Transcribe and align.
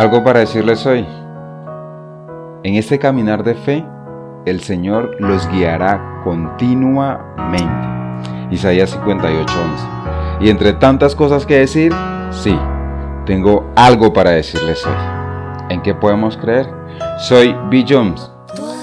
Algo 0.00 0.24
para 0.24 0.40
decirles 0.40 0.86
hoy. 0.86 1.04
En 2.62 2.74
este 2.76 2.98
caminar 2.98 3.44
de 3.44 3.54
fe, 3.54 3.84
el 4.46 4.60
Señor 4.60 5.14
los 5.18 5.46
guiará 5.50 6.22
continuamente. 6.24 7.86
Isaías 8.50 8.96
58:11. 8.96 10.40
Y 10.40 10.48
entre 10.48 10.72
tantas 10.72 11.14
cosas 11.14 11.44
que 11.44 11.58
decir, 11.58 11.92
sí, 12.30 12.58
tengo 13.26 13.70
algo 13.76 14.10
para 14.14 14.30
decirles 14.30 14.86
hoy. 14.86 14.94
¿En 15.68 15.82
qué 15.82 15.94
podemos 15.94 16.38
creer? 16.38 16.66
Soy 17.18 17.54
B. 17.70 17.84
Jones 17.86 18.32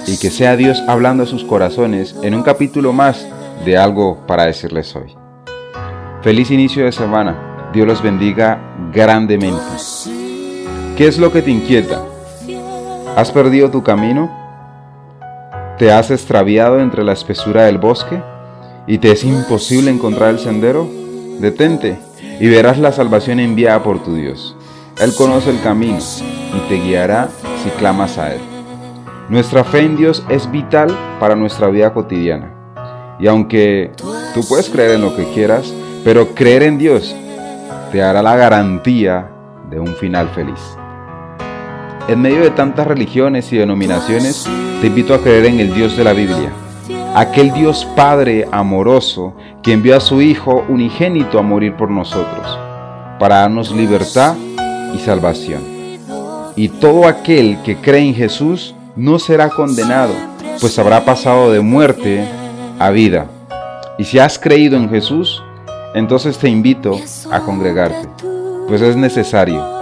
y 0.05 0.19
que 0.19 0.29
sea 0.29 0.55
Dios 0.55 0.83
hablando 0.87 1.23
a 1.23 1.25
sus 1.25 1.43
corazones 1.43 2.15
en 2.21 2.35
un 2.35 2.43
capítulo 2.43 2.93
más 2.93 3.27
de 3.65 3.75
algo 3.75 4.19
para 4.27 4.45
decirles 4.45 4.95
hoy. 4.95 5.15
Feliz 6.21 6.51
inicio 6.51 6.85
de 6.85 6.91
semana. 6.91 7.71
Dios 7.73 7.87
los 7.87 8.03
bendiga 8.03 8.59
grandemente. 8.93 10.16
¿Qué 10.97 11.07
es 11.07 11.19
lo 11.19 11.31
que 11.31 11.43
te 11.43 11.51
inquieta? 11.51 12.01
¿Has 13.15 13.31
perdido 13.31 13.69
tu 13.69 13.83
camino? 13.83 14.31
¿Te 15.77 15.91
has 15.91 16.09
extraviado 16.09 16.79
entre 16.79 17.03
la 17.03 17.13
espesura 17.13 17.65
del 17.65 17.77
bosque 17.77 18.19
y 18.87 18.97
te 18.97 19.11
es 19.11 19.23
imposible 19.23 19.91
encontrar 19.91 20.31
el 20.31 20.39
sendero? 20.39 20.89
Detente 21.39 21.99
y 22.39 22.49
verás 22.49 22.79
la 22.79 22.91
salvación 22.91 23.39
enviada 23.39 23.83
por 23.83 24.03
tu 24.03 24.15
Dios. 24.15 24.57
Él 24.99 25.13
conoce 25.15 25.51
el 25.51 25.61
camino 25.61 25.99
y 26.55 26.67
te 26.67 26.81
guiará 26.81 27.29
si 27.63 27.69
clamas 27.77 28.17
a 28.17 28.33
Él. 28.33 28.41
Nuestra 29.29 29.63
fe 29.63 29.81
en 29.81 29.97
Dios 29.97 30.25
es 30.29 30.49
vital 30.49 30.89
para 31.19 31.35
nuestra 31.35 31.67
vida 31.67 31.93
cotidiana. 31.93 32.55
Y 33.19 33.27
aunque 33.27 33.91
tú 34.33 34.41
puedes 34.49 34.67
creer 34.67 34.95
en 34.95 35.01
lo 35.01 35.15
que 35.15 35.25
quieras, 35.25 35.71
pero 36.03 36.29
creer 36.33 36.63
en 36.63 36.79
Dios 36.79 37.15
te 37.91 38.01
hará 38.01 38.23
la 38.23 38.35
garantía 38.35 39.29
de 39.69 39.79
un 39.79 39.95
final 39.95 40.27
feliz. 40.29 40.75
En 42.07 42.21
medio 42.21 42.41
de 42.41 42.51
tantas 42.51 42.87
religiones 42.87 43.51
y 43.51 43.57
denominaciones, 43.57 44.47
te 44.79 44.87
invito 44.87 45.13
a 45.13 45.21
creer 45.21 45.45
en 45.45 45.59
el 45.59 45.73
Dios 45.73 45.97
de 45.97 46.05
la 46.05 46.13
Biblia, 46.13 46.53
aquel 47.13 47.51
Dios 47.51 47.85
Padre 47.97 48.47
amoroso 48.49 49.33
que 49.61 49.73
envió 49.73 49.97
a 49.97 49.99
su 49.99 50.21
Hijo 50.21 50.63
unigénito 50.69 51.37
a 51.37 51.41
morir 51.41 51.73
por 51.75 51.91
nosotros, 51.91 52.57
para 53.19 53.39
darnos 53.39 53.73
libertad 53.73 54.35
y 54.95 54.99
salvación. 54.99 55.61
Y 56.55 56.69
todo 56.69 57.07
aquel 57.07 57.61
que 57.63 57.75
cree 57.75 58.07
en 58.07 58.15
Jesús 58.15 58.73
no 58.95 59.19
será 59.19 59.49
condenado, 59.49 60.13
pues 60.61 60.79
habrá 60.79 61.03
pasado 61.03 61.51
de 61.51 61.59
muerte 61.59 62.25
a 62.79 62.89
vida. 62.89 63.25
Y 63.97 64.05
si 64.05 64.17
has 64.17 64.39
creído 64.39 64.77
en 64.77 64.89
Jesús, 64.89 65.43
entonces 65.93 66.37
te 66.37 66.47
invito 66.47 66.97
a 67.29 67.41
congregarte, 67.41 68.07
pues 68.69 68.81
es 68.81 68.95
necesario 68.95 69.76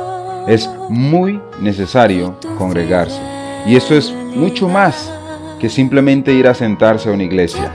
es 0.47 0.69
muy 0.89 1.41
necesario 1.59 2.37
congregarse. 2.57 3.19
Y 3.65 3.75
esto 3.75 3.95
es 3.95 4.11
mucho 4.11 4.67
más 4.67 5.11
que 5.59 5.69
simplemente 5.69 6.33
ir 6.33 6.47
a 6.47 6.53
sentarse 6.53 7.09
a 7.09 7.13
una 7.13 7.23
iglesia. 7.23 7.71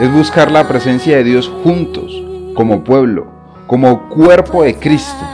Es 0.00 0.12
buscar 0.12 0.50
la 0.50 0.66
presencia 0.66 1.16
de 1.16 1.24
Dios 1.24 1.50
juntos, 1.62 2.12
como 2.54 2.82
pueblo, 2.82 3.26
como 3.66 4.08
cuerpo 4.08 4.64
de 4.64 4.74
Cristo. 4.74 5.24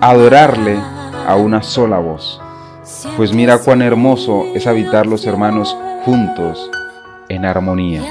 Adorarle 0.00 0.78
a 1.26 1.36
una 1.36 1.62
sola 1.62 1.98
voz. 1.98 2.40
Pues 3.16 3.32
mira 3.32 3.58
cuán 3.58 3.82
hermoso 3.82 4.44
es 4.54 4.66
habitar 4.66 5.06
los 5.06 5.26
hermanos 5.26 5.76
juntos 6.04 6.70
en 7.28 7.44
armonía. 7.44 8.02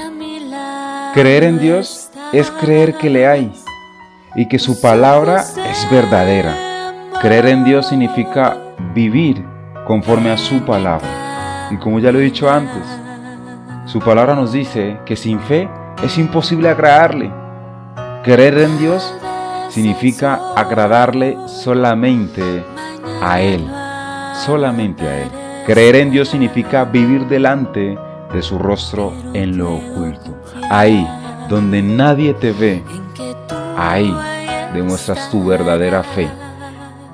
Creer 1.14 1.44
en 1.44 1.58
Dios 1.60 2.10
es 2.32 2.50
creer 2.50 2.94
que 2.94 3.08
le 3.08 3.26
hay 3.26 3.52
y 4.34 4.48
que 4.48 4.58
su 4.58 4.80
palabra 4.80 5.44
es 5.70 5.88
verdadera 5.90 6.73
Creer 7.20 7.46
en 7.46 7.64
Dios 7.64 7.88
significa 7.88 8.56
vivir 8.94 9.42
conforme 9.86 10.30
a 10.30 10.36
su 10.36 10.60
palabra. 10.64 11.68
Y 11.70 11.76
como 11.78 11.98
ya 11.98 12.12
lo 12.12 12.18
he 12.18 12.22
dicho 12.22 12.50
antes, 12.50 12.82
su 13.86 13.98
palabra 14.00 14.34
nos 14.34 14.52
dice 14.52 14.98
que 15.06 15.16
sin 15.16 15.40
fe 15.40 15.68
es 16.02 16.18
imposible 16.18 16.68
agradarle. 16.68 17.32
Creer 18.22 18.58
en 18.58 18.78
Dios 18.78 19.14
significa 19.70 20.40
agradarle 20.54 21.36
solamente 21.46 22.42
a 23.22 23.40
Él, 23.40 23.66
solamente 24.44 25.06
a 25.06 25.22
Él. 25.22 25.30
Creer 25.66 25.96
en 25.96 26.10
Dios 26.10 26.28
significa 26.28 26.84
vivir 26.84 27.26
delante 27.26 27.98
de 28.32 28.42
su 28.42 28.58
rostro 28.58 29.14
en 29.32 29.56
lo 29.56 29.76
oculto. 29.76 30.36
Ahí, 30.70 31.08
donde 31.48 31.82
nadie 31.82 32.34
te 32.34 32.52
ve, 32.52 32.82
ahí 33.78 34.14
demuestras 34.74 35.30
tu 35.30 35.46
verdadera 35.46 36.02
fe 36.02 36.28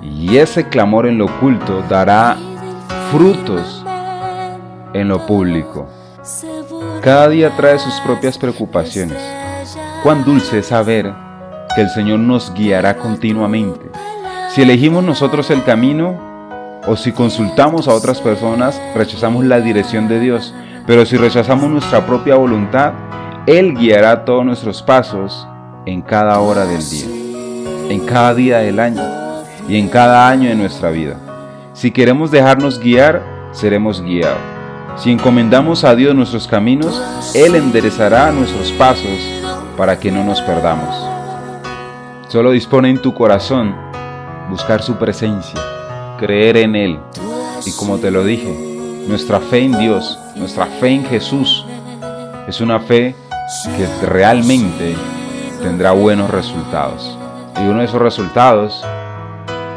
y 0.03 0.39
ese 0.39 0.69
clamor 0.69 1.07
en 1.07 1.19
lo 1.19 1.27
oculto 1.27 1.83
dará 1.89 2.37
frutos 3.11 3.85
en 4.93 5.09
lo 5.09 5.27
público. 5.27 5.89
Cada 7.03 7.29
día 7.29 7.55
trae 7.57 7.79
sus 7.79 7.95
propias 8.01 8.39
preocupaciones. 8.39 9.19
Cuán 10.03 10.25
dulce 10.25 10.61
es 10.61 10.67
saber 10.67 11.13
que 11.75 11.83
el 11.83 11.91
Señor 11.91 12.21
nos 12.21 12.53
guiará 12.55 12.97
continuamente. 12.97 13.91
Si 14.51 14.63
elegimos 14.63 15.05
nosotros 15.05 15.51
el 15.51 15.63
camino 15.65 16.19
o 16.87 16.97
si 16.97 17.13
consultamos 17.13 17.87
a 17.87 17.95
otras 17.95 18.21
personas, 18.21 18.81
rechazamos 18.95 19.45
la 19.45 19.61
dirección 19.61 20.09
de 20.09 20.19
Dios. 20.19 20.55
Pero 20.87 21.05
si 21.05 21.17
rechazamos 21.17 21.71
nuestra 21.71 22.07
propia 22.07 22.37
voluntad, 22.37 22.93
Él 23.47 23.75
guiará 23.75 24.25
todos 24.25 24.45
nuestros 24.45 24.83
pasos 24.83 25.47
en 25.87 26.03
cada 26.03 26.41
hora 26.41 26.65
del 26.65 26.89
día, 26.89 27.07
en 27.91 28.07
cada 28.07 28.35
día 28.35 28.59
del 28.59 28.81
año 28.81 29.20
y 29.71 29.77
en 29.77 29.89
cada 29.89 30.29
año 30.29 30.49
de 30.49 30.57
nuestra 30.57 30.91
vida. 30.91 31.15
Si 31.75 31.93
queremos 31.93 32.33
dejarnos 32.33 32.81
guiar, 32.81 33.23
seremos 33.53 34.03
guiados. 34.03 34.37
Si 34.97 35.13
encomendamos 35.13 35.85
a 35.85 35.95
Dios 35.95 36.13
nuestros 36.13 36.49
caminos, 36.49 37.01
Él 37.35 37.55
enderezará 37.55 38.33
nuestros 38.33 38.73
pasos 38.73 39.19
para 39.77 40.01
que 40.01 40.11
no 40.11 40.25
nos 40.25 40.43
perdamos. 40.43 40.93
Solo 42.27 42.51
dispone 42.51 42.91
en 42.91 43.01
tu 43.01 43.15
corazón 43.15 43.77
buscar 44.51 44.83
su 44.83 44.97
presencia, 44.97 45.61
creer 46.19 46.57
en 46.57 46.75
Él. 46.75 46.99
Y 47.65 47.71
como 47.77 47.99
te 47.99 48.11
lo 48.11 48.25
dije, 48.25 48.53
nuestra 49.07 49.39
fe 49.39 49.61
en 49.61 49.79
Dios, 49.79 50.19
nuestra 50.35 50.67
fe 50.67 50.89
en 50.89 51.05
Jesús, 51.05 51.65
es 52.49 52.61
una 52.61 52.81
fe 52.81 53.15
que 53.77 54.07
realmente 54.07 54.97
tendrá 55.63 55.93
buenos 55.93 56.29
resultados. 56.29 57.17
Y 57.57 57.69
uno 57.69 57.79
de 57.79 57.85
esos 57.85 58.03
resultados 58.03 58.85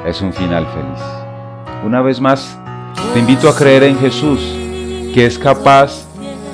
es 0.06 0.22
un 0.22 0.34
final 0.34 0.66
feliz. 0.68 1.02
Una 1.86 2.02
vez 2.02 2.20
más, 2.20 2.58
te 3.14 3.20
invito 3.20 3.50
a 3.50 3.56
creer 3.56 3.84
en 3.84 3.98
Jesús, 3.98 4.40
que 5.14 5.26
es 5.26 5.38
capaz 5.38 6.06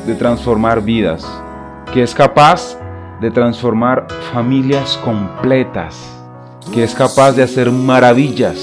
de 0.06 0.16
transformar 0.16 0.82
vidas, 0.82 1.26
que 1.94 2.04
es 2.04 2.14
capaz 2.14 2.78
de 3.22 3.32
transformar 3.32 4.08
familias 4.34 4.98
completas, 5.04 5.98
que 6.74 6.84
es 6.84 6.94
capaz 6.96 7.34
de 7.34 7.44
hacer 7.44 7.72
maravillas, 7.72 8.58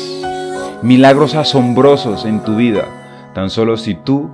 milagros 0.83 1.35
asombrosos 1.35 2.25
en 2.25 2.43
tu 2.43 2.57
vida, 2.57 2.85
tan 3.35 3.51
solo 3.51 3.77
si 3.77 3.95
tú 3.95 4.31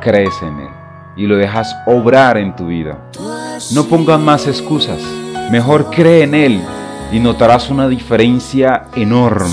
crees 0.00 0.34
en 0.42 0.58
Él 0.60 0.68
y 1.16 1.26
lo 1.26 1.36
dejas 1.36 1.76
obrar 1.86 2.38
en 2.38 2.56
tu 2.56 2.66
vida. 2.66 2.98
No 3.74 3.84
pongan 3.84 4.24
más 4.24 4.46
excusas, 4.46 5.00
mejor 5.50 5.90
cree 5.90 6.22
en 6.22 6.34
Él 6.34 6.62
y 7.12 7.20
notarás 7.20 7.68
una 7.68 7.88
diferencia 7.88 8.84
enorme. 8.96 9.50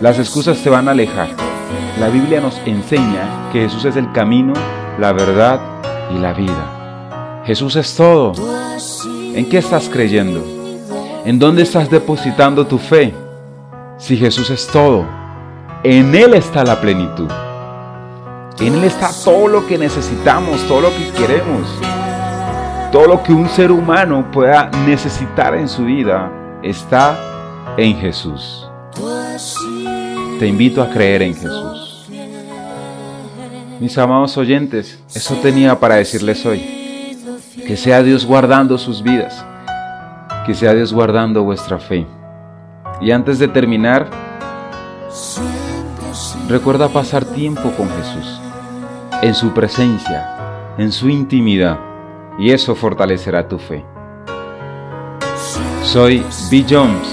Las 0.00 0.18
excusas 0.18 0.58
te 0.62 0.70
van 0.70 0.88
a 0.88 0.92
alejar. 0.92 1.28
La 2.00 2.08
Biblia 2.08 2.40
nos 2.40 2.58
enseña 2.64 3.50
que 3.52 3.60
Jesús 3.60 3.84
es 3.84 3.96
el 3.96 4.10
camino, 4.12 4.54
la 4.98 5.12
verdad 5.12 5.60
y 6.10 6.18
la 6.18 6.32
vida. 6.32 7.42
Jesús 7.44 7.76
es 7.76 7.94
todo. 7.94 8.32
¿En 9.34 9.48
qué 9.48 9.58
estás 9.58 9.90
creyendo? 9.90 10.42
¿En 11.26 11.38
dónde 11.38 11.62
estás 11.62 11.90
depositando 11.90 12.66
tu 12.66 12.78
fe? 12.78 13.14
Si 13.98 14.16
Jesús 14.16 14.48
es 14.50 14.66
todo, 14.66 15.04
en 15.82 16.14
Él 16.14 16.32
está 16.34 16.64
la 16.64 16.80
plenitud. 16.80 17.28
En 18.60 18.74
Él 18.74 18.84
está 18.84 19.10
todo 19.24 19.46
lo 19.48 19.66
que 19.66 19.76
necesitamos, 19.76 20.66
todo 20.66 20.80
lo 20.80 20.88
que 20.88 21.10
queremos, 21.10 21.68
todo 22.90 23.06
lo 23.06 23.22
que 23.22 23.32
un 23.32 23.48
ser 23.48 23.70
humano 23.70 24.30
pueda 24.32 24.70
necesitar 24.86 25.54
en 25.54 25.68
su 25.68 25.84
vida 25.84 26.30
está 26.64 27.74
en 27.76 27.96
Jesús. 27.98 28.66
Te 30.38 30.46
invito 30.46 30.82
a 30.82 30.90
creer 30.90 31.22
en 31.22 31.34
Jesús. 31.34 32.08
Mis 33.80 33.96
amados 33.98 34.36
oyentes, 34.36 35.02
eso 35.14 35.34
tenía 35.36 35.78
para 35.78 35.96
decirles 35.96 36.44
hoy. 36.46 36.60
Que 37.66 37.76
sea 37.76 38.02
Dios 38.02 38.24
guardando 38.24 38.78
sus 38.78 39.02
vidas. 39.02 39.44
Que 40.46 40.54
sea 40.54 40.74
Dios 40.74 40.92
guardando 40.92 41.42
vuestra 41.42 41.78
fe. 41.78 42.06
Y 43.00 43.10
antes 43.10 43.38
de 43.38 43.48
terminar, 43.48 44.08
recuerda 46.48 46.88
pasar 46.88 47.24
tiempo 47.24 47.70
con 47.76 47.88
Jesús, 47.90 48.40
en 49.22 49.34
su 49.34 49.52
presencia, 49.52 50.74
en 50.78 50.92
su 50.92 51.08
intimidad, 51.08 51.78
y 52.38 52.50
eso 52.50 52.74
fortalecerá 52.74 53.48
tu 53.48 53.58
fe. 53.58 53.84
Soy 55.94 56.26
B. 56.50 56.66
Jones 56.68 57.06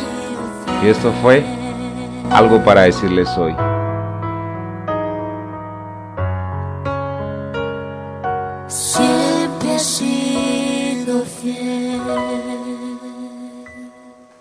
y 0.84 0.88
esto 0.88 1.14
fue 1.22 1.46
algo 2.32 2.66
para 2.66 2.82
decirles 2.82 3.30
hoy. 3.38 3.54